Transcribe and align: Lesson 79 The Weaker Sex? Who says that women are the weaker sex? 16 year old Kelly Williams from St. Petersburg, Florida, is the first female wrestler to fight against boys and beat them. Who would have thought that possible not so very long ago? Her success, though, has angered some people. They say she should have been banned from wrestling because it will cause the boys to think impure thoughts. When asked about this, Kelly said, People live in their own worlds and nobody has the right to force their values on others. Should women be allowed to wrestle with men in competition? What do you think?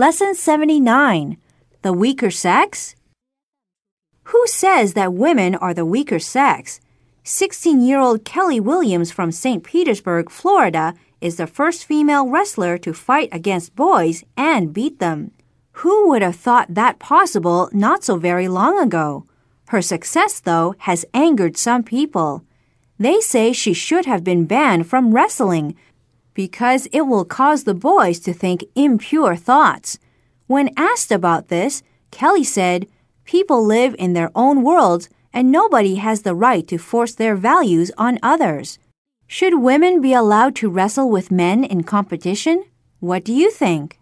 Lesson 0.00 0.34
79 0.34 1.36
The 1.82 1.92
Weaker 1.92 2.30
Sex? 2.30 2.96
Who 4.32 4.46
says 4.46 4.94
that 4.94 5.12
women 5.12 5.54
are 5.54 5.74
the 5.74 5.84
weaker 5.84 6.18
sex? 6.18 6.80
16 7.24 7.82
year 7.82 8.00
old 8.00 8.24
Kelly 8.24 8.60
Williams 8.60 9.12
from 9.12 9.30
St. 9.30 9.62
Petersburg, 9.62 10.30
Florida, 10.30 10.94
is 11.20 11.36
the 11.36 11.46
first 11.46 11.84
female 11.84 12.26
wrestler 12.26 12.78
to 12.78 12.94
fight 12.94 13.28
against 13.30 13.76
boys 13.76 14.24
and 14.38 14.72
beat 14.72 15.00
them. 15.00 15.32
Who 15.84 16.08
would 16.08 16.22
have 16.22 16.36
thought 16.36 16.72
that 16.72 16.98
possible 16.98 17.68
not 17.70 18.02
so 18.02 18.16
very 18.16 18.48
long 18.48 18.80
ago? 18.80 19.26
Her 19.68 19.82
success, 19.82 20.40
though, 20.40 20.74
has 20.88 21.04
angered 21.12 21.58
some 21.58 21.82
people. 21.82 22.42
They 22.98 23.20
say 23.20 23.52
she 23.52 23.74
should 23.74 24.06
have 24.06 24.24
been 24.24 24.46
banned 24.46 24.86
from 24.86 25.12
wrestling 25.14 25.76
because 26.34 26.86
it 26.92 27.02
will 27.02 27.24
cause 27.24 27.64
the 27.64 27.74
boys 27.74 28.18
to 28.20 28.32
think 28.32 28.64
impure 28.74 29.36
thoughts. 29.36 29.98
When 30.46 30.70
asked 30.76 31.12
about 31.12 31.48
this, 31.48 31.82
Kelly 32.10 32.44
said, 32.44 32.86
People 33.24 33.64
live 33.64 33.94
in 33.98 34.14
their 34.14 34.30
own 34.34 34.62
worlds 34.62 35.08
and 35.32 35.52
nobody 35.52 35.96
has 35.96 36.22
the 36.22 36.34
right 36.34 36.66
to 36.66 36.78
force 36.78 37.14
their 37.14 37.36
values 37.36 37.92
on 37.96 38.18
others. 38.22 38.78
Should 39.28 39.60
women 39.60 40.00
be 40.00 40.12
allowed 40.12 40.56
to 40.56 40.68
wrestle 40.68 41.08
with 41.08 41.30
men 41.30 41.62
in 41.62 41.84
competition? 41.84 42.64
What 42.98 43.24
do 43.24 43.32
you 43.32 43.50
think? 43.50 43.99